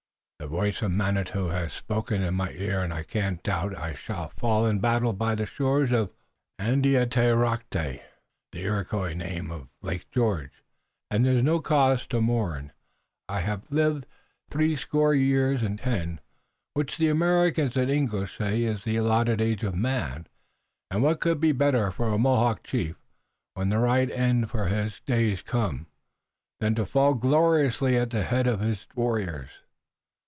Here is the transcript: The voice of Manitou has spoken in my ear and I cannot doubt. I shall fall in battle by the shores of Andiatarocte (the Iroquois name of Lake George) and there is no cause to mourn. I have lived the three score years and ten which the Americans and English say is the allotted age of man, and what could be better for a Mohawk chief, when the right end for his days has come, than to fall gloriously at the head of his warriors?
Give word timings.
The 0.41 0.47
voice 0.57 0.81
of 0.81 0.89
Manitou 0.91 1.47
has 1.49 1.71
spoken 1.71 2.23
in 2.23 2.33
my 2.33 2.49
ear 2.49 2.81
and 2.81 2.91
I 2.91 3.03
cannot 3.03 3.43
doubt. 3.43 3.77
I 3.77 3.93
shall 3.93 4.29
fall 4.29 4.65
in 4.65 4.79
battle 4.79 5.13
by 5.13 5.35
the 5.35 5.45
shores 5.45 5.91
of 5.91 6.13
Andiatarocte 6.59 8.01
(the 8.51 8.59
Iroquois 8.59 9.13
name 9.13 9.51
of 9.51 9.69
Lake 9.83 10.09
George) 10.11 10.51
and 11.11 11.23
there 11.23 11.37
is 11.37 11.43
no 11.43 11.59
cause 11.61 12.07
to 12.07 12.19
mourn. 12.21 12.73
I 13.29 13.41
have 13.41 13.71
lived 13.71 14.03
the 14.03 14.07
three 14.49 14.75
score 14.75 15.13
years 15.13 15.61
and 15.61 15.77
ten 15.79 16.19
which 16.73 16.97
the 16.97 17.07
Americans 17.07 17.77
and 17.77 17.91
English 17.91 18.37
say 18.39 18.63
is 18.63 18.83
the 18.83 18.95
allotted 18.97 19.41
age 19.41 19.63
of 19.63 19.75
man, 19.75 20.25
and 20.89 21.03
what 21.03 21.19
could 21.21 21.39
be 21.39 21.51
better 21.51 21.91
for 21.91 22.09
a 22.11 22.17
Mohawk 22.17 22.63
chief, 22.63 22.97
when 23.53 23.69
the 23.69 23.77
right 23.79 24.09
end 24.09 24.49
for 24.49 24.65
his 24.65 24.99
days 25.01 25.37
has 25.39 25.41
come, 25.43 25.85
than 26.59 26.73
to 26.75 26.85
fall 26.85 27.13
gloriously 27.13 27.95
at 27.95 28.09
the 28.09 28.23
head 28.23 28.47
of 28.47 28.59
his 28.59 28.87
warriors? 28.95 29.51